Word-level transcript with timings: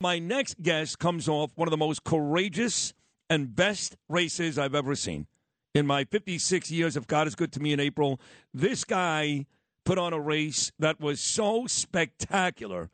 My 0.00 0.18
next 0.18 0.60
guest 0.62 0.98
comes 0.98 1.26
off 1.26 1.52
one 1.54 1.68
of 1.68 1.70
the 1.70 1.78
most 1.78 2.04
courageous 2.04 2.92
and 3.30 3.56
best 3.56 3.96
races 4.08 4.58
I've 4.58 4.74
ever 4.74 4.94
seen. 4.94 5.26
In 5.74 5.86
my 5.86 6.04
56 6.04 6.70
years, 6.70 6.96
if 6.96 7.06
God 7.06 7.26
is 7.26 7.34
good 7.34 7.52
to 7.52 7.60
me 7.60 7.72
in 7.72 7.80
April, 7.80 8.20
this 8.52 8.84
guy 8.84 9.46
put 9.84 9.96
on 9.96 10.12
a 10.12 10.20
race 10.20 10.70
that 10.78 11.00
was 11.00 11.20
so 11.20 11.66
spectacular 11.66 12.90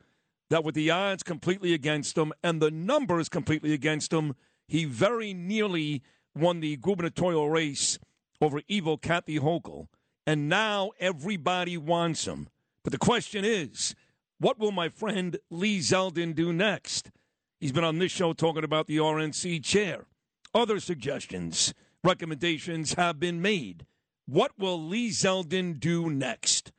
that 0.49 0.63
with 0.63 0.75
the 0.75 0.91
odds 0.91 1.23
completely 1.23 1.73
against 1.73 2.17
him 2.17 2.31
and 2.41 2.61
the 2.61 2.71
numbers 2.71 3.27
completely 3.27 3.73
against 3.73 4.13
him, 4.13 4.35
he 4.67 4.85
very 4.85 5.33
nearly 5.33 6.03
won 6.35 6.61
the 6.61 6.77
gubernatorial 6.77 7.49
race 7.49 7.99
over 8.39 8.61
evil 8.67 8.97
Kathy 8.97 9.39
Hochul. 9.39 9.87
And 10.25 10.47
now 10.47 10.91
everybody 10.99 11.75
wants 11.75 12.25
him. 12.25 12.47
But 12.83 12.93
the 12.93 12.99
question 12.99 13.43
is, 13.43 13.93
what 14.39 14.59
will 14.59 14.71
my 14.71 14.89
friend 14.89 15.37
Lee 15.49 15.79
Zeldin 15.79 16.35
do 16.35 16.51
next? 16.51 17.11
He's 17.59 17.71
been 17.71 17.83
on 17.83 17.99
this 17.99 18.11
show 18.11 18.33
talking 18.33 18.63
about 18.63 18.87
the 18.87 18.97
RNC 18.97 19.63
chair. 19.63 20.05
Other 20.53 20.79
suggestions, 20.79 21.73
recommendations 22.03 22.93
have 22.93 23.19
been 23.19 23.41
made. 23.41 23.85
What 24.25 24.51
will 24.57 24.81
Lee 24.81 25.09
Zeldin 25.09 25.79
do 25.79 26.09
next? 26.09 26.71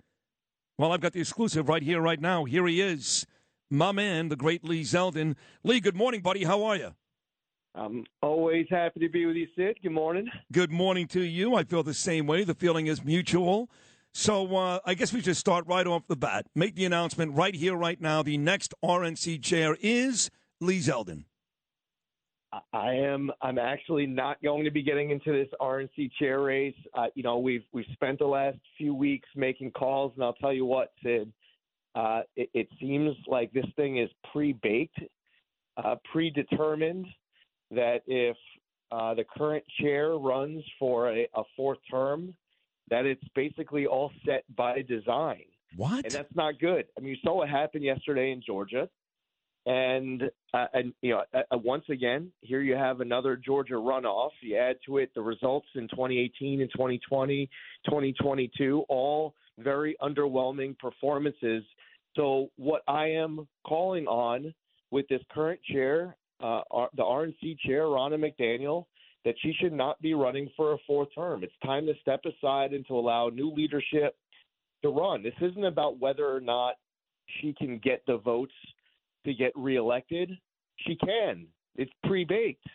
Well, 0.78 0.92
I've 0.92 1.00
got 1.00 1.12
the 1.12 1.20
exclusive 1.20 1.68
right 1.68 1.82
here, 1.82 2.00
right 2.00 2.20
now. 2.20 2.44
Here 2.44 2.66
he 2.66 2.80
is, 2.80 3.26
my 3.70 3.92
man, 3.92 4.28
the 4.28 4.36
great 4.36 4.64
Lee 4.64 4.82
Zeldin. 4.82 5.36
Lee, 5.62 5.80
good 5.80 5.96
morning, 5.96 6.20
buddy. 6.20 6.44
How 6.44 6.64
are 6.64 6.76
you? 6.76 6.94
I'm 7.74 8.04
always 8.22 8.66
happy 8.70 9.00
to 9.00 9.08
be 9.08 9.26
with 9.26 9.36
you, 9.36 9.48
Sid. 9.56 9.78
Good 9.82 9.92
morning. 9.92 10.28
Good 10.52 10.70
morning 10.70 11.08
to 11.08 11.20
you. 11.22 11.56
I 11.56 11.64
feel 11.64 11.82
the 11.82 11.94
same 11.94 12.26
way. 12.26 12.44
The 12.44 12.54
feeling 12.54 12.86
is 12.86 13.04
mutual. 13.04 13.68
So 14.14 14.54
uh, 14.54 14.78
I 14.84 14.94
guess 14.94 15.12
we 15.12 15.20
should 15.20 15.36
start 15.36 15.66
right 15.66 15.86
off 15.86 16.06
the 16.06 16.16
bat. 16.16 16.46
Make 16.54 16.76
the 16.76 16.84
announcement 16.84 17.34
right 17.34 17.54
here, 17.54 17.74
right 17.74 18.00
now. 18.00 18.22
The 18.22 18.38
next 18.38 18.72
RNC 18.82 19.42
chair 19.42 19.76
is 19.80 20.30
Lee 20.60 20.78
Zeldin. 20.78 21.24
I 22.72 22.92
am. 22.92 23.32
I'm 23.42 23.58
actually 23.58 24.06
not 24.06 24.40
going 24.40 24.62
to 24.62 24.70
be 24.70 24.84
getting 24.84 25.10
into 25.10 25.32
this 25.32 25.48
RNC 25.60 26.12
chair 26.20 26.40
race. 26.40 26.76
Uh, 26.96 27.06
you 27.16 27.24
know, 27.24 27.38
we've 27.38 27.64
we've 27.72 27.86
spent 27.92 28.20
the 28.20 28.26
last 28.26 28.58
few 28.78 28.94
weeks 28.94 29.28
making 29.34 29.72
calls, 29.72 30.12
and 30.14 30.24
I'll 30.24 30.34
tell 30.34 30.52
you 30.52 30.64
what, 30.64 30.92
Sid. 31.02 31.32
Uh, 31.96 32.22
it, 32.36 32.50
it, 32.54 32.68
seems 32.80 33.16
like 33.26 33.52
this 33.52 33.66
thing 33.76 33.98
is 33.98 34.10
pre-baked, 34.32 34.98
uh, 35.76 35.96
predetermined. 36.12 37.06
That 37.72 38.02
if 38.06 38.36
uh, 38.92 39.14
the 39.14 39.24
current 39.36 39.64
chair 39.80 40.16
runs 40.16 40.62
for 40.78 41.10
a, 41.10 41.26
a 41.34 41.42
fourth 41.56 41.78
term, 41.90 42.34
that 42.90 43.06
it's 43.06 43.24
basically 43.34 43.86
all 43.86 44.10
set 44.26 44.44
by 44.56 44.82
design. 44.82 45.44
What? 45.76 46.04
And 46.04 46.12
that's 46.12 46.34
not 46.34 46.58
good. 46.60 46.86
I 46.96 47.00
mean, 47.00 47.10
you 47.10 47.16
saw 47.24 47.36
what 47.36 47.48
happened 47.48 47.84
yesterday 47.84 48.30
in 48.30 48.42
Georgia, 48.44 48.88
and 49.66 50.22
uh, 50.52 50.66
and 50.72 50.92
you 51.02 51.10
know, 51.10 51.22
uh, 51.34 51.58
once 51.58 51.84
again, 51.88 52.30
here 52.42 52.60
you 52.60 52.74
have 52.74 53.00
another 53.00 53.36
Georgia 53.36 53.74
runoff. 53.74 54.30
You 54.40 54.56
add 54.56 54.76
to 54.86 54.98
it 54.98 55.10
the 55.14 55.22
results 55.22 55.66
in 55.74 55.88
2018 55.88 56.60
and 56.60 56.70
2020, 56.70 57.48
2022, 57.86 58.84
all 58.88 59.34
very 59.58 59.96
underwhelming 60.02 60.78
performances. 60.78 61.64
So 62.14 62.50
what 62.56 62.82
I 62.86 63.06
am 63.06 63.48
calling 63.66 64.06
on 64.06 64.54
with 64.90 65.08
this 65.08 65.22
current 65.32 65.60
chair, 65.72 66.16
uh, 66.40 66.60
the 66.96 67.02
RNC 67.02 67.58
chair, 67.60 67.82
Ronna 67.82 68.18
McDaniel, 68.18 68.84
that 69.24 69.34
she 69.40 69.54
should 69.58 69.72
not 69.72 70.00
be 70.02 70.14
running 70.14 70.50
for 70.56 70.72
a 70.74 70.78
fourth 70.86 71.08
term. 71.14 71.42
It's 71.42 71.52
time 71.64 71.86
to 71.86 71.94
step 72.00 72.20
aside 72.24 72.72
and 72.72 72.86
to 72.86 72.94
allow 72.94 73.28
new 73.28 73.50
leadership 73.50 74.16
to 74.82 74.90
run. 74.90 75.22
This 75.22 75.34
isn't 75.40 75.64
about 75.64 75.98
whether 75.98 76.26
or 76.26 76.40
not 76.40 76.74
she 77.40 77.54
can 77.54 77.78
get 77.78 78.02
the 78.06 78.18
votes 78.18 78.52
to 79.24 79.32
get 79.32 79.52
reelected. 79.54 80.30
She 80.86 80.96
can. 80.96 81.46
It's 81.76 81.92
pre-baked. 82.04 82.66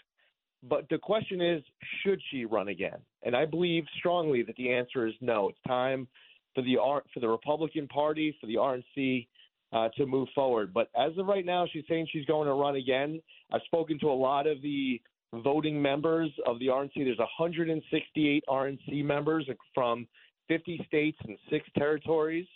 But 0.68 0.90
the 0.90 0.98
question 0.98 1.40
is, 1.40 1.64
should 2.04 2.20
she 2.32 2.46
run 2.46 2.68
again? 2.68 2.98
And 3.24 3.36
I 3.36 3.46
believe 3.46 3.86
strongly 3.98 4.44
that 4.44 4.56
the 4.56 4.74
answer 4.74 5.08
is 5.08 5.14
no. 5.22 5.50
It's 5.50 5.60
time 5.68 6.08
for 6.56 6.64
the 6.64 6.78
R 6.78 7.04
for 7.14 7.20
the 7.20 7.30
Republican 7.30 7.88
Party, 7.88 8.36
for 8.42 8.48
the 8.48 8.56
RNC, 8.56 9.28
uh, 9.72 9.90
to 9.96 10.06
move 10.06 10.28
forward. 10.36 10.74
But 10.74 10.90
as 11.00 11.12
of 11.18 11.28
right 11.28 11.46
now, 11.46 11.66
she's 11.72 11.86
saying 11.88 12.08
she's 12.12 12.26
going 12.26 12.48
to 12.48 12.54
run 12.54 12.76
again. 12.76 13.22
I've 13.52 13.62
spoken 13.66 14.00
to 14.00 14.08
a 14.08 14.14
lot 14.14 14.48
of 14.48 14.62
the 14.62 15.02
voting 15.34 15.82
members 15.82 16.32
of 16.46 16.60
the 16.60 16.68
RNC. 16.68 16.92
There's 16.96 17.18
168 17.18 18.44
RNC 18.50 19.04
members 19.04 19.48
from 19.74 20.08
50 20.48 20.84
states 20.88 21.18
and 21.28 21.38
six 21.50 21.68
territories, 21.78 22.48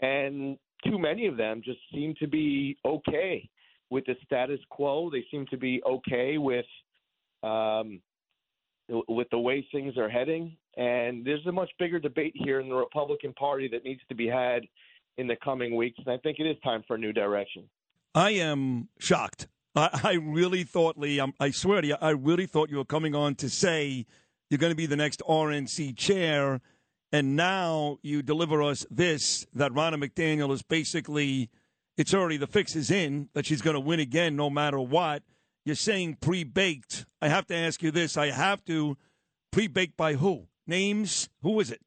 and 0.00 0.56
too 0.84 0.98
many 0.98 1.26
of 1.26 1.36
them 1.36 1.60
just 1.64 1.80
seem 1.92 2.14
to 2.20 2.28
be 2.28 2.76
okay 2.84 3.48
with 3.90 4.04
the 4.06 4.14
status 4.24 4.60
quo. 4.70 5.10
They 5.10 5.24
seem 5.30 5.46
to 5.50 5.56
be 5.56 5.82
okay 5.84 6.38
with 6.38 6.66
um, 7.42 8.00
with 9.08 9.28
the 9.30 9.38
way 9.38 9.66
things 9.72 9.96
are 9.98 10.08
heading. 10.08 10.56
And 10.76 11.24
there's 11.24 11.44
a 11.46 11.52
much 11.52 11.70
bigger 11.78 11.98
debate 11.98 12.32
here 12.34 12.60
in 12.60 12.68
the 12.68 12.74
Republican 12.74 13.32
Party 13.34 13.68
that 13.72 13.84
needs 13.84 14.00
to 14.08 14.14
be 14.14 14.26
had 14.26 14.62
in 15.18 15.26
the 15.26 15.36
coming 15.44 15.76
weeks. 15.76 15.98
And 15.98 16.08
I 16.08 16.18
think 16.18 16.38
it 16.38 16.44
is 16.44 16.56
time 16.62 16.84
for 16.86 16.94
a 16.94 16.98
new 16.98 17.12
direction. 17.12 17.64
I 18.14 18.30
am 18.30 18.88
shocked 18.98 19.48
I, 19.78 20.00
I 20.02 20.12
really 20.14 20.64
thought, 20.64 20.98
Lee, 20.98 21.18
I'm, 21.18 21.32
I 21.40 21.50
swear 21.50 21.80
to 21.80 21.86
you, 21.86 21.96
I 22.00 22.10
really 22.10 22.46
thought 22.46 22.70
you 22.70 22.78
were 22.78 22.84
coming 22.84 23.14
on 23.14 23.34
to 23.36 23.48
say 23.48 24.06
you're 24.50 24.58
going 24.58 24.72
to 24.72 24.76
be 24.76 24.86
the 24.86 24.96
next 24.96 25.22
RNC 25.28 25.96
chair, 25.96 26.60
and 27.12 27.36
now 27.36 27.98
you 28.02 28.22
deliver 28.22 28.62
us 28.62 28.86
this 28.90 29.46
that 29.54 29.72
Ronna 29.72 30.02
McDaniel 30.02 30.52
is 30.52 30.62
basically, 30.62 31.50
it's 31.96 32.14
already 32.14 32.36
the 32.36 32.46
fix 32.46 32.76
is 32.76 32.90
in 32.90 33.28
that 33.34 33.46
she's 33.46 33.62
going 33.62 33.74
to 33.74 33.80
win 33.80 34.00
again 34.00 34.36
no 34.36 34.50
matter 34.50 34.80
what. 34.80 35.22
You're 35.64 35.74
saying 35.74 36.18
pre 36.20 36.44
baked. 36.44 37.04
I 37.20 37.28
have 37.28 37.46
to 37.48 37.54
ask 37.54 37.82
you 37.82 37.90
this. 37.90 38.16
I 38.16 38.30
have 38.30 38.64
to. 38.66 38.96
Pre 39.50 39.66
baked 39.66 39.96
by 39.96 40.14
who? 40.14 40.46
Names? 40.66 41.28
Who 41.42 41.60
is 41.60 41.70
it? 41.70 41.80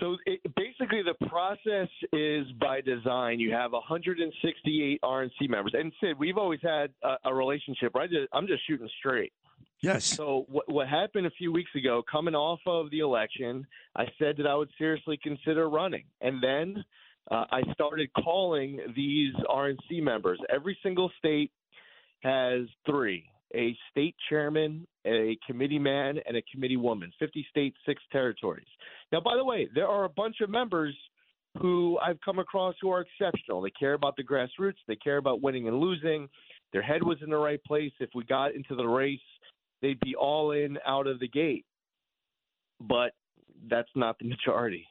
So 0.00 0.16
it, 0.26 0.40
basically, 0.56 1.02
the 1.02 1.26
process 1.28 1.88
is 2.12 2.46
by 2.60 2.80
design. 2.80 3.38
You 3.38 3.52
have 3.52 3.72
168 3.72 5.00
RNC 5.02 5.30
members, 5.48 5.74
and 5.74 5.92
Sid, 6.00 6.18
we've 6.18 6.38
always 6.38 6.60
had 6.62 6.90
a, 7.02 7.16
a 7.26 7.34
relationship. 7.34 7.94
Right? 7.94 8.08
I'm 8.32 8.46
just 8.46 8.66
shooting 8.66 8.88
straight. 8.98 9.32
Yes. 9.80 10.04
So 10.04 10.46
what, 10.48 10.70
what 10.70 10.88
happened 10.88 11.26
a 11.26 11.30
few 11.32 11.52
weeks 11.52 11.70
ago, 11.76 12.02
coming 12.10 12.34
off 12.34 12.60
of 12.66 12.90
the 12.90 13.00
election, 13.00 13.66
I 13.96 14.04
said 14.18 14.36
that 14.38 14.46
I 14.46 14.54
would 14.54 14.70
seriously 14.78 15.18
consider 15.22 15.68
running, 15.68 16.04
and 16.20 16.42
then 16.42 16.82
uh, 17.30 17.44
I 17.50 17.62
started 17.72 18.10
calling 18.22 18.80
these 18.96 19.34
RNC 19.48 20.02
members. 20.02 20.38
Every 20.52 20.78
single 20.82 21.10
state 21.18 21.50
has 22.22 22.62
three 22.86 23.28
a 23.54 23.76
state 23.90 24.14
chairman, 24.28 24.86
a 25.06 25.38
committee 25.46 25.78
man, 25.78 26.18
and 26.26 26.36
a 26.36 26.42
committee 26.52 26.76
woman. 26.76 27.12
50 27.18 27.46
states, 27.50 27.76
six 27.86 28.02
territories. 28.12 28.66
Now, 29.12 29.20
by 29.20 29.36
the 29.36 29.44
way, 29.44 29.68
there 29.74 29.88
are 29.88 30.04
a 30.04 30.08
bunch 30.08 30.36
of 30.40 30.50
members 30.50 30.94
who 31.60 31.98
I've 32.04 32.20
come 32.24 32.38
across 32.38 32.74
who 32.80 32.90
are 32.90 33.02
exceptional. 33.02 33.60
They 33.62 33.70
care 33.70 33.94
about 33.94 34.16
the 34.16 34.24
grassroots, 34.24 34.74
they 34.88 34.96
care 34.96 35.18
about 35.18 35.40
winning 35.40 35.68
and 35.68 35.78
losing. 35.78 36.28
Their 36.72 36.82
head 36.82 37.02
was 37.02 37.18
in 37.22 37.30
the 37.30 37.36
right 37.36 37.62
place. 37.64 37.92
If 38.00 38.10
we 38.14 38.24
got 38.24 38.54
into 38.54 38.74
the 38.74 38.84
race, 38.84 39.20
they'd 39.80 40.00
be 40.00 40.16
all 40.16 40.50
in 40.50 40.76
out 40.84 41.06
of 41.06 41.20
the 41.20 41.28
gate. 41.28 41.64
But 42.80 43.12
that's 43.70 43.88
not 43.94 44.18
the 44.18 44.28
majority. 44.28 44.88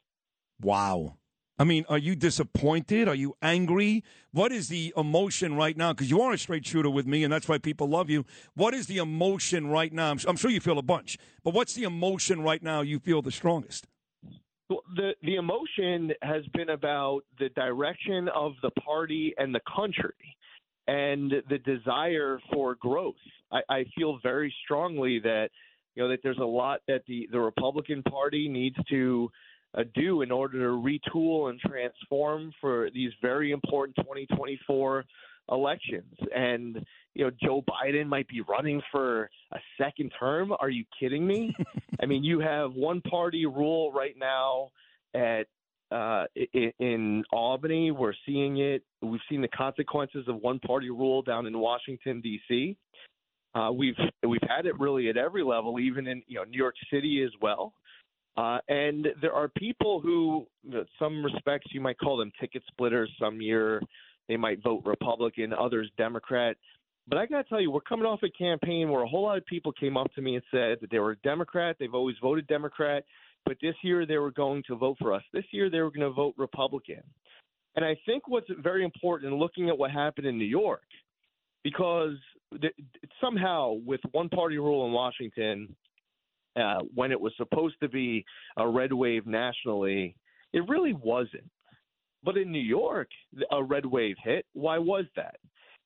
Wow. 0.62 1.18
I 1.64 1.66
mean, 1.66 1.86
are 1.88 1.98
you 1.98 2.14
disappointed? 2.14 3.08
Are 3.08 3.16
you 3.16 3.38
angry? 3.42 4.04
What 4.34 4.52
is 4.52 4.68
the 4.68 4.94
emotion 4.98 5.56
right 5.56 5.78
now? 5.78 5.94
Because 5.94 6.12
you 6.12 6.20
are 6.20 6.34
a 6.34 6.38
straight 6.38 6.66
shooter 6.66 6.90
with 6.90 7.08
me, 7.08 7.24
and 7.24 7.32
that's 7.32 7.48
why 7.48 7.58
people 7.58 7.88
love 7.88 8.10
you. 8.10 8.26
What 8.54 8.74
is 8.74 8.88
the 8.88 8.98
emotion 8.98 9.68
right 9.68 9.94
now? 9.94 10.14
I'm 10.28 10.36
sure 10.36 10.52
you 10.52 10.60
feel 10.60 10.78
a 10.78 10.82
bunch, 10.82 11.18
but 11.42 11.54
what's 11.54 11.74
the 11.74 11.84
emotion 11.84 12.42
right 12.42 12.62
now 12.62 12.82
you 12.82 13.00
feel 13.00 13.22
the 13.22 13.32
strongest? 13.32 13.88
Well, 14.70 14.82
the 14.98 15.14
the 15.22 15.36
emotion 15.36 16.12
has 16.22 16.46
been 16.54 16.72
about 16.72 17.22
the 17.40 17.48
direction 17.56 18.28
of 18.36 18.56
the 18.62 18.72
party 18.72 19.34
and 19.38 19.56
the 19.56 19.62
country, 19.74 20.36
and 20.90 21.32
the 21.48 21.60
desire 21.60 22.42
for 22.52 22.76
growth. 22.76 23.16
I, 23.54 23.62
I 23.70 23.86
feel 23.98 24.20
very 24.22 24.54
strongly 24.66 25.20
that 25.20 25.48
you 25.96 26.04
know 26.04 26.10
that 26.10 26.20
there's 26.24 26.40
a 26.40 26.44
lot 26.44 26.82
that 26.90 27.04
the 27.08 27.30
the 27.32 27.40
Republican 27.40 28.04
Party 28.04 28.50
needs 28.50 28.76
to 28.90 29.32
do 29.96 30.22
in 30.22 30.32
order 30.32 30.60
to 30.60 30.82
retool 30.82 31.50
and 31.50 31.60
transform 31.60 32.52
for 32.62 32.90
these 32.94 33.12
very 33.22 33.52
important 33.52 33.96
2024 33.98 35.04
elections. 35.52 36.14
And 36.36 36.86
you 37.16 37.26
know, 37.26 37.32
Joe 37.42 37.64
Biden 37.68 38.08
might 38.08 38.28
be 38.28 38.42
running 38.42 38.82
for 38.92 39.30
a 39.52 39.60
second 39.80 40.12
term. 40.20 40.54
Are 40.60 40.70
you 40.70 40.86
kidding 41.00 41.26
me? 41.26 41.56
I 42.02 42.06
mean, 42.06 42.24
you 42.24 42.40
have 42.40 42.74
one 42.74 43.02
party 43.02 43.46
rule 43.46 43.92
right 43.92 44.16
now 44.18 44.70
at 45.14 45.48
uh, 45.92 46.26
in, 46.54 46.72
in 46.80 47.24
Albany. 47.32 47.92
We're 47.92 48.16
seeing 48.26 48.58
it. 48.58 48.84
We've 49.02 49.22
seen 49.30 49.42
the 49.42 49.48
consequences 49.50 50.28
of 50.28 50.38
one 50.38 50.60
party 50.60 50.90
rule 50.90 51.22
down 51.22 51.46
in 51.46 51.58
Washington 51.58 52.20
D.C. 52.22 52.78
Uh, 53.54 53.72
we've 53.72 53.96
we've 54.28 54.42
had 54.48 54.66
it 54.66 54.80
really 54.80 55.10
at 55.10 55.18
every 55.18 55.44
level, 55.44 55.80
even 55.80 56.08
in 56.08 56.24
you 56.28 56.38
know 56.38 56.44
New 56.44 56.58
York 56.58 56.76
City 56.92 57.22
as 57.24 57.32
well. 57.42 57.74
Uh, 58.36 58.58
and 58.68 59.08
there 59.22 59.34
are 59.34 59.48
people 59.50 60.02
who, 60.02 60.48
in 60.66 60.86
some 60.98 61.24
respects, 61.24 61.68
you 61.72 61.82
might 61.82 62.00
call 62.00 62.18
them 62.18 62.32
ticket 62.40 62.64
splitters. 62.68 63.12
Some 63.20 63.42
year 63.42 63.82
they 64.28 64.38
might 64.38 64.64
vote 64.64 64.82
Republican, 64.86 65.54
others 65.54 65.92
Democrat. 65.98 66.58
But 67.08 67.18
I 67.18 67.26
got 67.26 67.44
to 67.44 67.50
tell 67.50 67.62
you, 67.62 67.70
we're 67.70 67.82
coming 67.82 68.06
off 68.06 68.24
a 68.24 68.30
campaign 68.30 68.90
where 68.90 69.04
a 69.04 69.08
whole 69.08 69.24
lot 69.24 69.38
of 69.38 69.46
people 69.46 69.72
came 69.74 69.98
up 69.98 70.12
to 70.16 70.22
me 70.22 70.36
and 70.36 70.44
said 70.50 70.78
that 70.82 70.90
they 70.90 71.00
were 71.00 71.16
Democrat. 71.24 71.76
They've 71.80 71.94
always 71.94 72.16
voted 72.22 72.48
Democrat, 72.48 73.04
but 73.46 73.58
this 73.62 73.76
year 73.84 74.06
they 74.06 74.18
were 74.18 74.32
going 74.32 74.64
to 74.68 74.76
vote 74.78 74.98
for 75.00 75.14
us. 75.14 75.24
This 75.34 75.44
year 75.52 75.70
they 75.70 75.82
were 75.82 75.92
going 75.92 76.08
to 76.08 76.12
vote 76.12 76.34
Republican. 76.38 77.04
And 77.76 77.84
I 77.84 77.98
think 78.06 78.28
what's 78.28 78.48
very 78.60 78.86
important 78.86 79.34
in 79.34 79.40
looking 79.40 79.68
at 79.70 79.78
what 79.78 79.92
happened 79.92 80.28
in 80.28 80.38
New 80.38 80.46
York, 80.46 80.84
because 81.64 82.16
somehow 83.20 83.74
with 83.86 84.00
one 84.12 84.30
party 84.30 84.58
rule 84.58 84.86
in 84.86 84.94
Washington, 84.94 85.76
uh, 86.56 86.80
when 86.94 87.12
it 87.12 87.20
was 87.20 87.34
supposed 87.38 87.76
to 87.82 87.90
be 87.90 88.26
a 88.58 88.68
red 88.68 88.94
wave 88.94 89.26
nationally, 89.26 90.16
it 90.54 90.68
really 90.68 90.94
wasn't. 90.94 91.50
But 92.24 92.38
in 92.38 92.52
New 92.52 92.60
York, 92.60 93.10
a 93.52 93.64
red 93.64 93.86
wave 93.86 94.16
hit. 94.24 94.46
Why 94.54 94.78
was 94.78 95.06
that? 95.16 95.36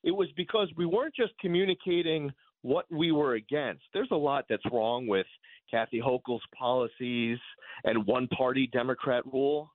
It 0.03 0.11
was 0.11 0.27
because 0.37 0.69
we 0.77 0.85
weren't 0.85 1.15
just 1.15 1.33
communicating 1.39 2.31
what 2.61 2.85
we 2.91 3.11
were 3.11 3.35
against. 3.35 3.83
There's 3.93 4.11
a 4.11 4.15
lot 4.15 4.45
that's 4.49 4.63
wrong 4.71 5.07
with 5.07 5.25
Kathy 5.69 5.99
Hochul's 5.99 6.43
policies 6.57 7.39
and 7.83 8.05
one 8.05 8.27
party 8.27 8.67
Democrat 8.71 9.23
rule. 9.31 9.71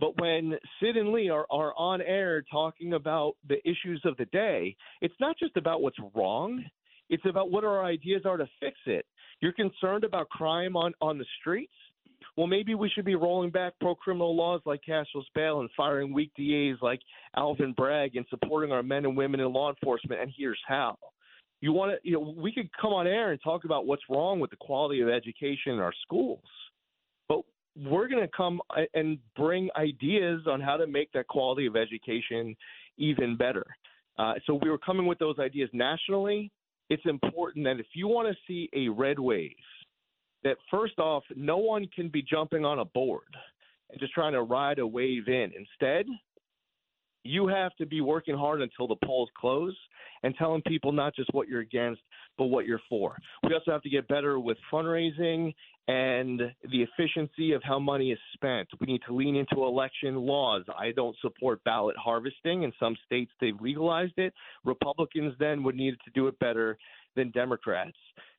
But 0.00 0.20
when 0.20 0.58
Sid 0.80 0.96
and 0.96 1.12
Lee 1.12 1.28
are, 1.28 1.46
are 1.50 1.72
on 1.76 2.02
air 2.02 2.42
talking 2.50 2.94
about 2.94 3.34
the 3.48 3.58
issues 3.68 4.02
of 4.04 4.16
the 4.16 4.24
day, 4.26 4.76
it's 5.00 5.14
not 5.20 5.38
just 5.38 5.56
about 5.56 5.80
what's 5.80 5.98
wrong, 6.14 6.64
it's 7.12 7.26
about 7.26 7.50
what 7.50 7.62
our 7.62 7.84
ideas 7.84 8.22
are 8.24 8.38
to 8.38 8.48
fix 8.58 8.78
it. 8.86 9.04
You're 9.40 9.52
concerned 9.52 10.02
about 10.02 10.30
crime 10.30 10.76
on, 10.76 10.94
on 11.02 11.18
the 11.18 11.26
streets? 11.38 11.72
Well, 12.38 12.46
maybe 12.46 12.74
we 12.74 12.88
should 12.88 13.04
be 13.04 13.16
rolling 13.16 13.50
back 13.50 13.74
pro 13.82 13.94
criminal 13.94 14.34
laws 14.34 14.62
like 14.64 14.80
cashless 14.88 15.24
bail 15.34 15.60
and 15.60 15.68
firing 15.76 16.14
weak 16.14 16.30
DAs 16.38 16.78
like 16.80 17.00
Alvin 17.36 17.74
Bragg 17.74 18.16
and 18.16 18.24
supporting 18.30 18.72
our 18.72 18.82
men 18.82 19.04
and 19.04 19.14
women 19.14 19.40
in 19.40 19.52
law 19.52 19.68
enforcement. 19.68 20.22
And 20.22 20.32
here's 20.34 20.58
how. 20.66 20.96
You 21.60 21.72
want 21.72 21.92
to, 21.92 21.98
you 22.02 22.14
know, 22.14 22.34
we 22.36 22.50
could 22.50 22.70
come 22.80 22.94
on 22.94 23.06
air 23.06 23.30
and 23.30 23.40
talk 23.42 23.66
about 23.66 23.86
what's 23.86 24.02
wrong 24.08 24.40
with 24.40 24.50
the 24.50 24.56
quality 24.56 25.02
of 25.02 25.10
education 25.10 25.72
in 25.72 25.80
our 25.80 25.92
schools, 26.02 26.42
but 27.28 27.42
we're 27.76 28.08
going 28.08 28.22
to 28.22 28.30
come 28.34 28.60
and 28.94 29.18
bring 29.36 29.68
ideas 29.76 30.42
on 30.46 30.62
how 30.62 30.78
to 30.78 30.86
make 30.86 31.12
that 31.12 31.26
quality 31.28 31.66
of 31.66 31.76
education 31.76 32.56
even 32.96 33.36
better. 33.36 33.66
Uh, 34.18 34.34
so 34.46 34.58
we 34.62 34.70
were 34.70 34.78
coming 34.78 35.06
with 35.06 35.18
those 35.18 35.38
ideas 35.38 35.68
nationally. 35.74 36.50
It's 36.92 37.06
important 37.06 37.64
that 37.64 37.80
if 37.80 37.86
you 37.94 38.06
want 38.06 38.28
to 38.28 38.36
see 38.46 38.68
a 38.74 38.90
red 38.90 39.18
wave, 39.18 39.56
that 40.44 40.58
first 40.70 40.98
off, 40.98 41.24
no 41.34 41.56
one 41.56 41.86
can 41.86 42.10
be 42.10 42.20
jumping 42.20 42.66
on 42.66 42.80
a 42.80 42.84
board 42.84 43.34
and 43.88 43.98
just 43.98 44.12
trying 44.12 44.34
to 44.34 44.42
ride 44.42 44.78
a 44.78 44.86
wave 44.86 45.26
in. 45.26 45.52
Instead, 45.56 46.04
you 47.24 47.46
have 47.46 47.74
to 47.76 47.86
be 47.86 48.00
working 48.00 48.36
hard 48.36 48.62
until 48.62 48.88
the 48.88 48.96
polls 49.04 49.30
close 49.36 49.76
and 50.22 50.34
telling 50.36 50.62
people 50.62 50.92
not 50.92 51.14
just 51.14 51.32
what 51.32 51.48
you're 51.48 51.60
against, 51.60 52.00
but 52.38 52.46
what 52.46 52.66
you're 52.66 52.80
for. 52.88 53.16
We 53.42 53.54
also 53.54 53.70
have 53.70 53.82
to 53.82 53.90
get 53.90 54.08
better 54.08 54.38
with 54.38 54.56
fundraising 54.72 55.54
and 55.88 56.40
the 56.70 56.82
efficiency 56.82 57.52
of 57.52 57.62
how 57.64 57.78
money 57.78 58.12
is 58.12 58.18
spent. 58.34 58.68
We 58.80 58.86
need 58.86 59.02
to 59.08 59.14
lean 59.14 59.34
into 59.34 59.64
election 59.64 60.14
laws. 60.14 60.62
I 60.78 60.92
don't 60.92 61.16
support 61.20 61.62
ballot 61.64 61.96
harvesting. 61.96 62.62
In 62.62 62.72
some 62.78 62.96
states, 63.04 63.32
they've 63.40 63.60
legalized 63.60 64.16
it. 64.16 64.32
Republicans 64.64 65.34
then 65.40 65.62
would 65.64 65.74
need 65.74 65.94
to 66.04 66.10
do 66.14 66.28
it 66.28 66.38
better 66.38 66.78
than 67.16 67.30
Democrats. 67.32 67.96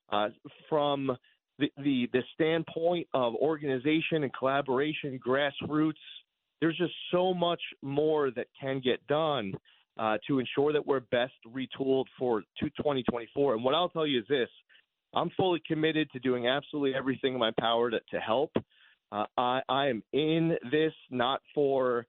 Uh, 0.09 0.29
from 0.69 1.17
the, 1.59 1.71
the, 1.77 2.09
the 2.13 2.21
standpoint 2.33 3.07
of 3.13 3.35
organization 3.35 4.23
and 4.23 4.31
collaboration, 4.33 5.19
grassroots, 5.25 5.93
there's 6.63 6.77
just 6.77 6.93
so 7.11 7.33
much 7.33 7.59
more 7.81 8.31
that 8.31 8.47
can 8.59 8.79
get 8.79 9.05
done 9.07 9.51
uh, 9.99 10.17
to 10.25 10.39
ensure 10.39 10.71
that 10.71 10.87
we're 10.87 11.01
best 11.01 11.33
retooled 11.45 12.05
for 12.17 12.41
2024. 12.61 13.55
And 13.55 13.63
what 13.65 13.75
I'll 13.75 13.89
tell 13.89 14.07
you 14.07 14.19
is 14.19 14.25
this 14.29 14.47
I'm 15.13 15.29
fully 15.35 15.61
committed 15.67 16.09
to 16.11 16.19
doing 16.19 16.47
absolutely 16.47 16.95
everything 16.95 17.33
in 17.33 17.39
my 17.39 17.51
power 17.59 17.91
to, 17.91 17.99
to 18.11 18.19
help. 18.21 18.51
Uh, 19.11 19.25
I, 19.37 19.59
I 19.67 19.87
am 19.87 20.03
in 20.13 20.55
this 20.71 20.93
not 21.11 21.41
for 21.53 22.05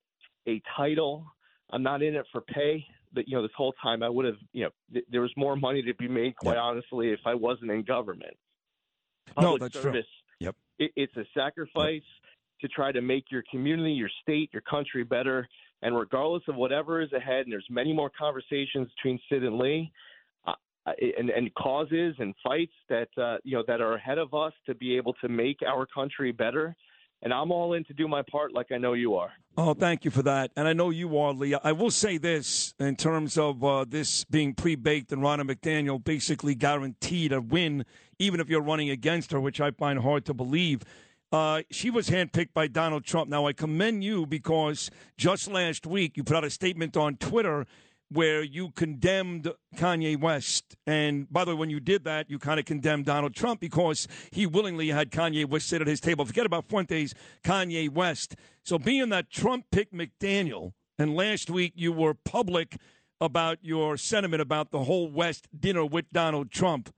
a 0.47 0.63
title. 0.77 1.27
I'm 1.71 1.83
not 1.83 2.05
in 2.05 2.15
it 2.15 2.25
for 2.31 2.41
pay. 2.41 2.87
But 3.13 3.27
you 3.27 3.37
know, 3.37 3.43
this 3.43 3.51
whole 3.57 3.75
time 3.83 4.05
I 4.05 4.09
would 4.09 4.25
have, 4.25 4.37
you 4.53 4.65
know, 4.65 4.71
th- 4.93 5.05
there 5.11 5.21
was 5.21 5.33
more 5.37 5.57
money 5.57 5.83
to 5.83 5.95
be 5.95 6.07
made, 6.07 6.37
quite 6.37 6.59
honestly, 6.59 7.11
if 7.11 7.21
I 7.27 7.35
wasn't 7.35 7.73
in 7.73 7.83
government. 7.83 8.37
Public 9.35 9.61
no, 9.61 9.65
that's 9.65 9.75
service, 9.75 10.07
true. 10.39 10.47
Yep. 10.47 10.57
It, 10.79 10.93
it's 10.95 11.17
a 11.17 11.25
sacrifice. 11.35 11.95
Yep 11.95 12.25
to 12.61 12.69
try 12.69 12.93
to 12.93 13.01
make 13.01 13.25
your 13.31 13.43
community, 13.51 13.93
your 13.93 14.11
state, 14.23 14.51
your 14.53 14.63
country 14.63 15.05
better. 15.05 15.49
And 15.83 15.97
regardless 15.97 16.43
of 16.49 16.57
whatever 16.57 17.03
is 17.03 17.13
ahead, 17.13 17.45
and 17.45 17.53
there's 17.53 17.67
many 17.69 17.93
more 17.93 18.11
conversations 18.17 18.89
between 18.97 19.19
Sid 19.29 19.45
and 19.45 19.59
Lee, 19.59 19.93
uh, 20.47 20.93
and, 21.19 21.31
and 21.31 21.53
causes 21.55 22.15
and 22.19 22.35
fights 22.43 22.73
that 22.89 23.09
uh, 23.17 23.37
you 23.43 23.57
know 23.57 23.65
that 23.67 23.81
are 23.81 23.95
ahead 23.95 24.19
of 24.19 24.35
us 24.35 24.53
to 24.67 24.75
be 24.75 24.97
able 24.97 25.15
to 25.15 25.29
make 25.29 25.59
our 25.67 25.87
country 25.87 26.33
better. 26.33 26.75
And 27.23 27.33
I'm 27.33 27.51
all 27.51 27.73
in 27.73 27.85
to 27.85 27.95
do 27.95 28.07
my 28.07 28.21
part, 28.31 28.53
like 28.53 28.71
I 28.71 28.77
know 28.77 28.93
you 28.93 29.15
are. 29.15 29.33
Oh, 29.57 29.73
thank 29.73 30.05
you 30.05 30.11
for 30.11 30.23
that. 30.25 30.51
And 30.57 30.69
I 30.69 30.75
know 30.75 30.91
you 30.91 31.17
are, 31.19 31.33
Lee. 31.33 31.55
I 31.55 31.73
will 31.73 31.91
say 31.91 32.19
this 32.19 32.75
in 32.79 32.97
terms 32.97 33.39
of 33.39 33.65
uh, 33.65 33.87
this 33.89 34.25
being 34.25 34.53
pre 34.53 34.75
baked 34.75 35.11
and 35.11 35.23
Ronna 35.23 35.51
McDaniel 35.51 36.03
basically 36.03 36.55
guaranteed 36.55 37.33
a 37.33 37.41
win, 37.41 37.87
even 38.19 38.41
if 38.41 38.51
you're 38.51 38.61
running 38.61 38.91
against 38.91 39.33
her, 39.33 39.41
which 39.41 39.61
I 39.61 39.71
find 39.71 40.01
hard 40.01 40.27
to 40.27 40.35
believe. 40.35 40.83
Uh, 41.35 41.63
she 41.69 41.91
was 41.91 42.11
handpicked 42.11 42.55
by 42.55 42.69
Donald 42.69 43.05
Trump. 43.05 43.29
Now, 43.29 43.49
I 43.49 43.53
commend 43.53 44.05
you 44.05 44.25
because 44.25 44.89
just 45.19 45.51
last 45.51 45.85
week 45.85 46.17
you 46.17 46.23
put 46.23 46.37
out 46.37 46.45
a 46.45 46.51
statement 46.51 46.97
on 46.97 47.17
Twitter 47.17 47.67
where 48.09 48.45
you 48.45 48.71
condemned 48.71 49.51
Kanye 49.75 50.17
West. 50.17 50.77
And 50.87 51.29
by 51.33 51.45
the 51.45 51.51
way, 51.51 51.59
when 51.59 51.71
you 51.71 51.81
did 51.81 52.05
that, 52.05 52.31
you 52.31 52.39
kind 52.39 52.61
of 52.61 52.67
condemned 52.67 53.07
Donald 53.07 53.35
Trump 53.35 53.59
because 53.59 54.07
he 54.31 54.47
willingly 54.47 54.91
had 54.91 55.11
Kanye 55.11 55.45
West 55.45 55.69
sit 55.69 55.81
at 55.81 55.89
his 55.89 55.99
table. 55.99 56.25
Forget 56.25 56.47
about 56.47 56.69
Fuentes, 56.69 57.15
Kanye 57.43 57.91
West. 57.91 58.37
So, 58.63 58.79
being 58.79 59.09
that 59.09 59.29
Trump 59.29 59.65
picked 59.73 59.93
McDaniel, 59.93 60.71
and 61.01 61.17
last 61.17 61.51
week 61.51 61.73
you 61.75 61.91
were 61.91 62.15
public 62.15 62.77
about 63.21 63.59
your 63.61 63.97
sentiment 63.97 64.41
about 64.41 64.71
the 64.71 64.85
whole 64.85 65.11
West 65.11 65.49
dinner 65.59 65.85
with 65.85 66.13
Donald 66.13 66.53
Trump, 66.53 66.95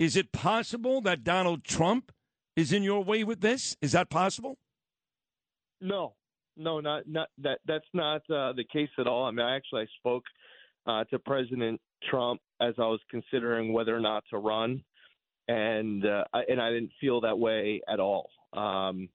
is 0.00 0.16
it 0.16 0.32
possible 0.32 1.00
that 1.02 1.22
Donald 1.22 1.62
Trump 1.62 2.10
is 2.58 2.72
in 2.72 2.82
your 2.82 3.04
way 3.04 3.22
with 3.22 3.40
this? 3.40 3.76
Is 3.80 3.92
that 3.92 4.10
possible? 4.10 4.58
No, 5.80 6.14
no, 6.56 6.80
not 6.80 7.04
not 7.06 7.28
that. 7.38 7.60
That's 7.66 7.86
not 7.94 8.22
uh, 8.28 8.52
the 8.52 8.64
case 8.72 8.88
at 8.98 9.06
all. 9.06 9.24
I 9.26 9.30
mean, 9.30 9.46
I 9.46 9.54
actually 9.54 9.82
I 9.82 9.86
spoke 9.98 10.24
uh, 10.86 11.04
to 11.04 11.18
President 11.20 11.80
Trump 12.10 12.40
as 12.60 12.74
I 12.78 12.82
was 12.82 13.00
considering 13.10 13.72
whether 13.72 13.96
or 13.96 14.00
not 14.00 14.24
to 14.30 14.38
run, 14.38 14.82
and 15.46 16.04
uh, 16.04 16.24
I, 16.34 16.42
and 16.48 16.60
I 16.60 16.70
didn't 16.70 16.90
feel 17.00 17.20
that 17.20 17.38
way 17.38 17.80
at 17.88 18.00
all. 18.00 18.28
Um, 18.52 19.08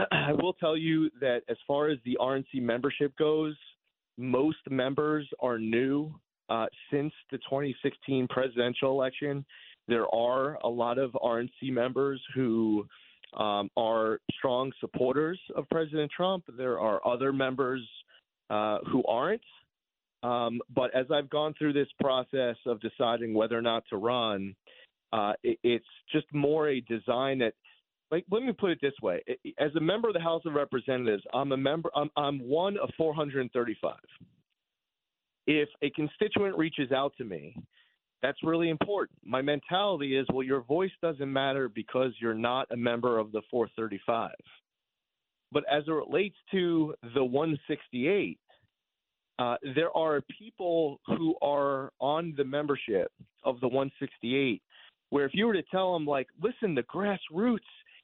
I 0.10 0.32
will 0.32 0.54
tell 0.54 0.76
you 0.76 1.08
that 1.20 1.42
as 1.48 1.56
far 1.68 1.88
as 1.88 1.98
the 2.04 2.18
RNC 2.20 2.60
membership 2.60 3.16
goes, 3.16 3.54
most 4.18 4.58
members 4.68 5.28
are 5.40 5.58
new 5.58 6.12
uh, 6.48 6.66
since 6.90 7.12
the 7.30 7.38
2016 7.38 8.26
presidential 8.28 8.90
election. 8.90 9.44
There 9.88 10.12
are 10.14 10.58
a 10.62 10.68
lot 10.68 10.98
of 10.98 11.12
RNC 11.12 11.50
members 11.62 12.20
who 12.34 12.86
um, 13.36 13.70
are 13.76 14.20
strong 14.36 14.72
supporters 14.80 15.40
of 15.56 15.68
President 15.70 16.10
Trump. 16.14 16.44
There 16.56 16.78
are 16.78 17.06
other 17.06 17.32
members 17.32 17.82
uh, 18.50 18.78
who 18.90 19.04
aren't. 19.06 19.42
Um, 20.22 20.60
but 20.74 20.94
as 20.94 21.06
I've 21.12 21.30
gone 21.30 21.54
through 21.58 21.72
this 21.72 21.88
process 22.00 22.56
of 22.66 22.80
deciding 22.80 23.34
whether 23.34 23.58
or 23.58 23.62
not 23.62 23.82
to 23.90 23.96
run, 23.96 24.54
uh, 25.12 25.32
it, 25.42 25.58
it's 25.64 25.84
just 26.12 26.26
more 26.32 26.68
a 26.68 26.80
design 26.82 27.38
that, 27.40 27.54
like, 28.10 28.24
let 28.30 28.42
me 28.42 28.52
put 28.52 28.70
it 28.70 28.78
this 28.80 28.92
way: 29.02 29.22
as 29.58 29.74
a 29.74 29.80
member 29.80 30.08
of 30.08 30.14
the 30.14 30.20
House 30.20 30.42
of 30.46 30.52
Representatives, 30.52 31.24
I'm 31.34 31.50
a 31.52 31.56
member. 31.56 31.90
I'm, 31.96 32.10
I'm 32.16 32.38
one 32.38 32.76
of 32.76 32.90
435. 32.96 33.96
If 35.48 35.68
a 35.82 35.90
constituent 35.90 36.56
reaches 36.56 36.92
out 36.92 37.14
to 37.18 37.24
me 37.24 37.56
that's 38.22 38.38
really 38.42 38.70
important. 38.70 39.18
My 39.24 39.42
mentality 39.42 40.16
is 40.16 40.26
well, 40.32 40.44
your 40.44 40.62
voice 40.62 40.92
doesn't 41.02 41.32
matter 41.32 41.68
because 41.68 42.12
you're 42.20 42.34
not 42.34 42.68
a 42.70 42.76
member 42.76 43.18
of 43.18 43.32
the 43.32 43.42
435. 43.50 44.30
But 45.50 45.64
as 45.70 45.84
it 45.86 45.90
relates 45.90 46.36
to 46.52 46.94
the 47.14 47.24
168, 47.24 48.38
uh, 49.38 49.56
there 49.74 49.94
are 49.96 50.22
people 50.38 51.00
who 51.06 51.34
are 51.42 51.90
on 52.00 52.32
the 52.36 52.44
membership 52.44 53.10
of 53.44 53.60
the 53.60 53.68
168 53.68 54.62
where 55.10 55.26
if 55.26 55.32
you 55.34 55.46
were 55.46 55.52
to 55.52 55.62
tell 55.64 55.92
them, 55.92 56.06
like, 56.06 56.26
listen, 56.40 56.74
the 56.74 56.82
grassroots 56.84 57.58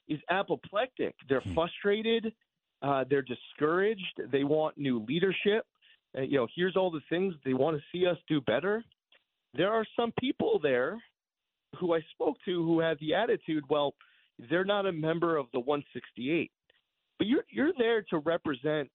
is 0.08 0.18
apoplectic, 0.30 1.14
they're 1.26 1.40
hmm. 1.40 1.54
frustrated, 1.54 2.34
uh, 2.82 3.04
they're 3.08 3.22
discouraged, 3.22 4.20
they 4.30 4.44
want 4.44 4.76
new 4.76 5.02
leadership. 5.08 5.64
Uh, 6.16 6.20
you 6.20 6.36
know, 6.36 6.46
here's 6.54 6.76
all 6.76 6.90
the 6.90 7.00
things 7.08 7.34
they 7.46 7.54
want 7.54 7.76
to 7.78 7.82
see 7.92 8.06
us 8.06 8.18
do 8.28 8.42
better. 8.42 8.84
There 9.54 9.72
are 9.72 9.84
some 9.96 10.12
people 10.20 10.58
there 10.62 11.02
who 11.78 11.94
I 11.94 12.00
spoke 12.12 12.36
to 12.44 12.64
who 12.64 12.80
had 12.80 12.98
the 13.00 13.14
attitude, 13.14 13.64
well, 13.68 13.94
they're 14.50 14.64
not 14.64 14.86
a 14.86 14.92
member 14.92 15.36
of 15.36 15.46
the 15.52 15.60
168, 15.60 16.50
but 17.18 17.26
you're 17.26 17.44
you're 17.50 17.72
there 17.76 18.02
to 18.10 18.18
represent 18.18 18.88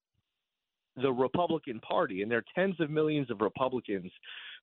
the 0.95 1.11
Republican 1.11 1.79
Party, 1.79 2.21
and 2.21 2.31
there 2.31 2.39
are 2.39 2.45
tens 2.55 2.79
of 2.79 2.89
millions 2.89 3.29
of 3.31 3.41
Republicans 3.41 4.11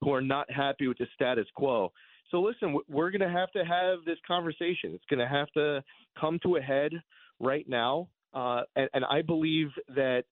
who 0.00 0.12
are 0.12 0.22
not 0.22 0.50
happy 0.50 0.86
with 0.86 0.98
the 0.98 1.06
status 1.14 1.46
quo. 1.54 1.92
So 2.30 2.40
listen, 2.40 2.78
we're 2.88 3.10
going 3.10 3.20
to 3.20 3.28
have 3.28 3.50
to 3.52 3.64
have 3.64 3.98
this 4.06 4.18
conversation. 4.26 4.92
It's 4.94 5.04
going 5.10 5.18
to 5.18 5.28
have 5.28 5.48
to 5.52 5.82
come 6.18 6.38
to 6.44 6.56
a 6.56 6.60
head 6.60 6.92
right 7.40 7.68
now, 7.68 8.08
uh, 8.32 8.62
and, 8.76 8.88
and, 8.94 9.04
I 9.04 9.22
believe 9.22 9.68
that 9.88 10.22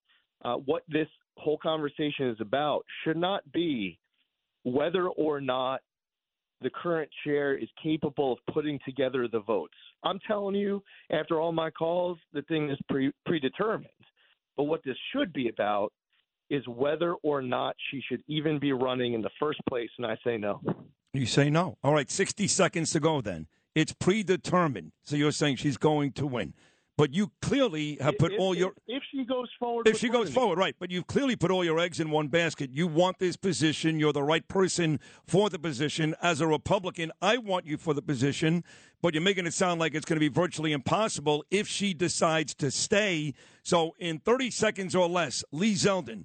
uh, 0.45 0.55
what 0.55 0.85
this 0.89 1.09
whole 1.37 1.59
conversation 1.59 2.29
is 2.29 2.37
about 2.41 2.85
should 3.03 3.17
not 3.17 3.51
be 3.51 3.99
whether 4.73 5.09
or 5.09 5.41
not 5.41 5.81
the 6.61 6.71
current 6.71 7.09
chair 7.25 7.57
is 7.57 7.69
capable 7.83 8.33
of 8.33 8.39
putting 8.53 8.79
together 8.85 9.29
the 9.29 9.41
votes. 9.41 9.75
I'm 10.03 10.19
telling 10.27 10.55
you, 10.55 10.83
after 11.11 11.41
all 11.41 11.53
my 11.53 11.71
calls, 11.71 12.19
the 12.33 12.43
thing 12.43 12.71
is 12.71 12.79
pre- 12.89 13.13
predetermined. 13.27 13.89
But 14.57 14.65
what 14.65 14.83
this 14.85 14.97
should 15.13 15.33
be 15.33 15.49
about 15.49 15.93
is 16.51 16.67
whether 16.67 17.15
or 17.23 17.43
not 17.43 17.77
she 17.91 18.03
should 18.09 18.23
even 18.27 18.59
be 18.59 18.73
running 18.73 19.15
in 19.15 19.23
the 19.23 19.31
first 19.39 19.61
place, 19.69 19.91
and 19.99 20.07
I 20.07 20.17
say 20.25 20.37
no. 20.37 20.61
You 21.13 21.27
say 21.27 21.51
no. 21.51 21.77
All 21.83 21.93
right, 21.93 22.11
60 22.11 22.49
seconds 22.49 22.91
to 22.93 23.01
go 23.01 23.21
then. 23.21 23.47
It's 23.75 23.93
predetermined. 23.93 24.93
So 25.03 25.17
you're 25.17 25.33
saying 25.33 25.57
she's 25.57 25.77
going 25.77 26.13
to 26.13 26.27
win. 26.27 26.55
But 26.99 27.15
you 27.15 27.31
clearly 27.41 27.97
have 28.01 28.19
put 28.19 28.33
if, 28.33 28.41
all 28.41 28.57
your. 28.57 28.73
If 28.89 29.05
she 29.13 29.25
goes 29.25 29.49
forward. 29.57 29.87
If 29.87 29.99
she 29.99 30.09
goes 30.09 30.31
forward, 30.31 30.59
right. 30.59 30.75
But 30.81 30.91
you've 30.91 31.07
clearly 31.07 31.37
put 31.37 31.53
all 31.53 31.65
your 31.65 31.79
eggs 31.79 32.01
in 32.01 32.11
one 32.11 32.27
basket. 32.27 32.71
You 32.73 32.89
want 32.89 33.21
this 33.21 33.37
position. 33.37 34.01
You're 34.01 34.13
the 34.13 34.25
right 34.25 34.47
person 34.49 34.99
for 35.25 35.49
the 35.49 35.61
position. 35.61 36.17
As 36.21 36.41
a 36.41 36.49
Republican, 36.49 37.13
I 37.23 37.39
want 37.39 37.67
you 37.67 37.77
for 37.77 37.95
the 37.95 38.03
position. 38.03 38.65
But 39.01 39.15
you're 39.15 39.23
making 39.23 39.47
it 39.47 39.55
sound 39.55 39.79
like 39.79 39.95
it's 39.95 40.05
going 40.05 40.17
to 40.17 40.21
be 40.21 40.29
virtually 40.29 40.73
impossible 40.73 41.45
if 41.53 41.69
she 41.69 41.95
decides 41.95 42.53
to 42.57 42.69
stay. 42.73 43.33
So 43.63 43.95
in 44.01 44.19
30 44.19 44.51
seconds 44.51 44.97
or 44.97 45.09
less, 45.09 45.45
Lee 45.53 45.75
Zeldin, 45.75 46.25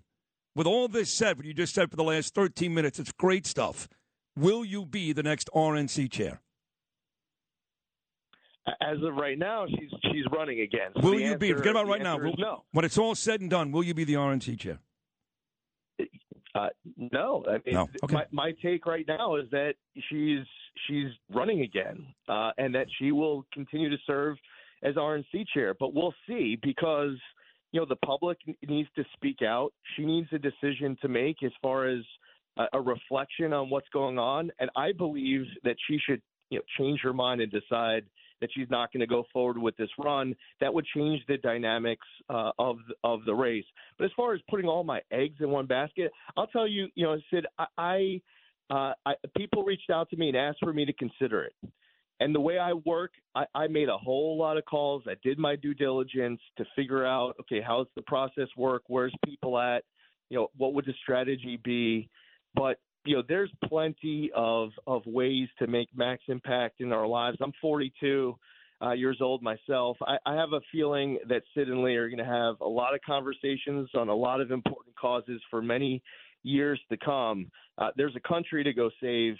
with 0.56 0.65
all 0.65 0.88
this 0.88 1.13
said, 1.13 1.38
what 1.38 1.46
you 1.46 1.53
just 1.53 1.75
said 1.75 1.92
for 1.92 1.98
the 1.98 2.03
last 2.03 2.34
13 2.34 2.74
minutes, 2.74 2.98
it's 2.98 3.12
great 3.12 3.46
stuff. 3.46 3.88
Will 4.36 4.65
you 4.65 4.88
be 4.88 5.13
the 5.13 5.22
next 5.22 5.51
RNC 5.53 6.12
chair? 6.12 6.42
As 8.82 8.98
of 9.03 9.15
right 9.15 9.38
now, 9.38 9.65
she's 9.67 9.89
she's 10.12 10.24
running 10.32 10.62
again. 10.62 10.91
So 10.96 11.01
will 11.01 11.20
you 11.20 11.38
be? 11.38 11.51
Forget 11.51 11.72
about 11.72 11.88
right 11.88 12.01
now. 12.01 12.17
Will, 12.17 12.34
no. 12.38 12.63
When 12.72 12.86
it's 12.86 12.98
all 12.98 13.13
said 13.13 13.41
and 13.41 13.50
done, 13.50 13.72
will 13.72 13.84
you 13.84 13.93
be 13.93 14.05
the 14.05 14.13
RNC 14.13 14.58
chair? 14.60 14.79
Uh, 16.55 16.70
no. 16.98 17.43
I 17.48 17.53
mean, 17.65 17.74
no. 17.74 17.89
Okay. 18.03 18.13
my, 18.13 18.25
my 18.32 18.53
take 18.63 18.86
right 18.86 19.05
now 19.08 19.36
is 19.36 19.50
that 19.51 19.74
she's 20.10 20.46
she's 20.88 21.08
running 21.34 21.62
again, 21.62 22.05
uh, 22.29 22.51
and 22.58 22.74
that 22.75 22.88
she 23.00 23.12
will 23.12 23.46
continue 23.53 23.89
to 23.89 23.98
serve 24.05 24.38
as 24.84 24.96
RNC 24.96 25.46
chair. 25.53 25.74
But 25.77 25.93
we'll 25.93 26.13
see 26.27 26.58
because 26.62 27.17
you 27.72 27.79
know 27.79 27.86
the 27.86 27.98
public 27.98 28.38
needs 28.67 28.89
to 28.96 29.03
speak 29.13 29.41
out. 29.41 29.74
She 29.96 30.05
needs 30.05 30.29
a 30.32 30.39
decision 30.39 30.98
to 31.01 31.08
make 31.08 31.43
as 31.43 31.51
far 31.62 31.88
as 31.88 32.03
a, 32.58 32.65
a 32.74 32.82
reflection 32.82 33.51
on 33.51 33.70
what's 33.70 33.89
going 33.89 34.20
on, 34.20 34.51
and 34.60 34.70
I 34.75 34.91
believe 34.91 35.46
that 35.63 35.75
she 35.88 36.00
should 36.08 36.22
you 36.50 36.60
know 36.60 36.63
change 36.77 37.01
her 37.03 37.13
mind 37.13 37.41
and 37.41 37.51
decide 37.51 38.05
that 38.44 38.50
she's 38.54 38.70
not 38.70 38.92
going 38.92 39.00
to 39.00 39.08
go 39.08 39.24
forward 39.32 39.58
with 39.58 39.78
this 39.78 39.90
run. 39.98 40.36
That 40.60 40.74
would 40.74 40.86
change 40.94 41.22
the 41.30 41.38
dynamics 41.38 42.06
uh, 42.30 42.52
of 42.60 42.76
of 43.06 43.24
the 43.26 43.34
race. 43.34 43.64
But 43.98 44.04
as 44.04 44.12
far 44.18 44.34
as 44.34 44.42
putting 44.50 44.68
all 44.68 44.84
my 44.84 45.00
eggs 45.12 45.38
in 45.40 45.50
one 45.50 45.66
basket, 45.66 46.12
I'll 46.36 46.48
tell 46.48 46.68
you, 46.68 46.88
you 46.94 47.06
know, 47.06 47.18
Sid, 47.32 47.46
I, 47.58 47.66
I, 47.78 48.22
uh, 48.70 48.94
I 49.06 49.14
people 49.38 49.64
reached 49.64 49.90
out 49.90 50.10
to 50.10 50.18
me 50.18 50.28
and 50.28 50.36
asked 50.36 50.60
for 50.60 50.74
me 50.74 50.84
to 50.84 50.92
consider 50.92 51.46
it. 51.46 51.54
And 52.20 52.36
the 52.36 52.42
way 52.42 52.58
I 52.60 52.74
work, 52.74 53.12
I, 53.34 53.46
I 53.56 53.68
made 53.68 53.88
a 53.88 53.98
whole 53.98 54.38
lot 54.38 54.58
of 54.58 54.66
calls. 54.66 55.04
I 55.08 55.16
did 55.24 55.40
my 55.40 55.56
due 55.56 55.74
diligence 55.74 56.42
to 56.58 56.66
figure 56.76 57.06
out, 57.06 57.36
okay, 57.40 57.62
how's 57.66 57.88
the 57.96 58.02
process 58.04 58.50
work? 58.58 58.84
Where's 58.88 59.16
people 59.26 59.58
at? 59.58 59.84
You 60.30 60.40
know, 60.40 60.48
what 60.58 60.74
would 60.74 60.86
the 60.86 60.94
strategy 61.02 61.60
be? 61.64 62.10
But 62.56 62.78
you 63.05 63.15
know, 63.15 63.24
there's 63.27 63.51
plenty 63.65 64.31
of 64.36 64.69
of 64.88 65.05
ways 65.05 65.48
to 65.60 65.67
make 65.67 65.89
max 65.95 66.24
impact 66.27 66.81
in 66.81 66.91
our 66.91 67.07
lives. 67.07 67.38
I'm 67.41 67.53
42 67.62 68.36
uh, 68.81 68.91
years 68.91 69.17
old 69.22 69.41
myself. 69.41 69.98
I, 70.01 70.17
I 70.25 70.36
have 70.36 70.53
a 70.53 70.62
feeling 70.72 71.19
that 71.27 71.43
Sid 71.53 71.69
and 71.69 71.83
Lee 71.83 71.95
are 71.95 72.10
going 72.10 72.19
to 72.19 72.25
have 72.25 72.55
a 72.62 72.67
lot 72.67 72.93
of 72.93 73.01
conversations 73.05 73.89
on 73.95 74.10
a 74.10 74.15
lot 74.15 74.41
of 74.41 74.51
important 74.51 74.95
causes 74.95 75.41
for 75.50 75.62
many 75.62 76.01
years 76.43 76.79
to 76.89 76.98
come. 76.98 77.50
Uh, 77.77 77.89
there's 77.95 78.15
a 78.15 78.27
country 78.27 78.63
to 78.63 78.74
go 78.74 78.89
save, 79.01 79.36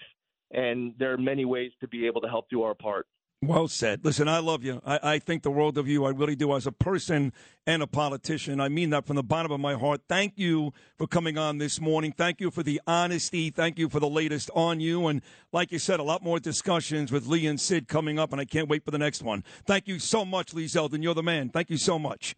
and 0.52 0.94
there 0.98 1.14
are 1.14 1.18
many 1.18 1.46
ways 1.46 1.72
to 1.82 1.88
be 1.88 2.06
able 2.06 2.22
to 2.22 2.28
help 2.28 2.50
do 2.50 2.64
our 2.64 2.74
part. 2.74 3.08
Well 3.48 3.68
said. 3.68 4.06
Listen, 4.06 4.28
I 4.28 4.40
love 4.40 4.64
you. 4.64 4.82
I, 4.86 5.00
I, 5.04 5.20
think 5.20 5.44
the 5.44 5.52
world 5.52 5.78
of 5.78 5.88
you. 5.88 6.06
I 6.06 6.12
really 6.12 6.36
do 6.36 6.56
as 6.56 6.66
a 6.66 6.72
person 6.72 7.34
and 7.68 7.84
a 7.84 7.88
politician. 7.88 8.62
I 8.62 8.70
mean 8.70 8.92
that 8.92 9.06
from 9.06 9.18
the 9.18 9.24
bottom 9.24 9.52
of 9.52 9.60
my 9.60 9.74
heart. 9.74 10.02
Thank 10.08 10.34
you 10.38 10.74
for 10.98 11.08
coming 11.08 11.38
on 11.38 11.58
this 11.58 11.82
morning. 11.82 12.14
Thank 12.16 12.40
you 12.40 12.52
for 12.52 12.64
the 12.64 12.80
honesty. 12.88 13.50
Thank 13.50 13.78
you 13.78 13.90
for 13.90 14.00
the 14.00 14.08
latest 14.08 14.50
on 14.56 14.80
you. 14.80 15.08
And 15.08 15.22
like 15.52 15.72
you 15.72 15.80
said, 15.80 16.00
a 16.00 16.04
lot 16.04 16.24
more 16.24 16.40
discussions 16.40 17.12
with 17.12 17.28
Lee 17.28 17.48
and 17.48 17.60
Sid 17.60 17.88
coming 17.88 18.18
up, 18.18 18.32
and 18.32 18.40
I 18.40 18.46
can't 18.46 18.70
wait 18.70 18.86
for 18.86 18.92
the 18.92 18.98
next 18.98 19.22
one. 19.22 19.44
Thank 19.66 19.88
you 19.88 20.00
so 20.00 20.24
much, 20.24 20.54
Lee 20.54 20.66
Zeldin. 20.66 21.04
You're 21.04 21.14
the 21.14 21.24
man. 21.24 21.50
Thank 21.50 21.70
you 21.70 21.78
so 21.78 22.00
much. 22.00 22.36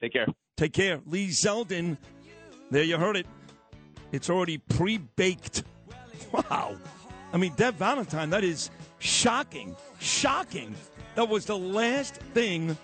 Take 0.00 0.14
care. 0.14 0.26
Take 0.56 0.72
care. 0.72 1.00
Lee 1.06 1.28
Zeldin. 1.28 1.98
There 2.70 2.84
you 2.84 2.96
heard 2.96 3.16
it. 3.16 3.26
It's 4.12 4.30
already 4.30 4.58
pre 4.58 4.98
baked. 4.98 5.64
Wow. 6.32 6.76
I 7.32 7.36
mean, 7.36 7.52
Deb 7.56 7.74
Valentine, 7.74 8.30
that 8.30 8.44
is 8.44 8.70
shocking. 9.00 9.76
Shocking. 9.98 10.74
That 11.16 11.28
was 11.28 11.44
the 11.44 11.58
last 11.58 12.14
thing 12.14 12.76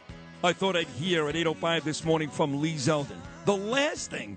I 0.42 0.52
thought 0.52 0.76
I'd 0.76 0.88
hear 0.88 1.28
at 1.28 1.34
8.05 1.36 1.84
this 1.84 2.04
morning 2.04 2.28
from 2.28 2.60
Lee 2.60 2.74
Zeldin. 2.74 3.20
The 3.44 3.56
last 3.56 4.10
thing. 4.10 4.36